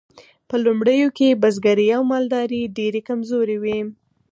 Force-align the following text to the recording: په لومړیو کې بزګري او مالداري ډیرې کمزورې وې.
په 0.49 0.55
لومړیو 0.65 1.09
کې 1.17 1.39
بزګري 1.41 1.87
او 1.95 2.01
مالداري 2.11 2.61
ډیرې 2.77 3.01
کمزورې 3.09 3.57
وې. 3.63 3.79